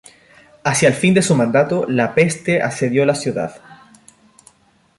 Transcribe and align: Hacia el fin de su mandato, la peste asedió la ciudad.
Hacia 0.63 0.87
el 0.87 0.95
fin 0.95 1.13
de 1.13 1.21
su 1.21 1.35
mandato, 1.35 1.85
la 1.87 2.15
peste 2.15 2.63
asedió 2.63 3.05
la 3.05 3.13
ciudad. 3.13 3.61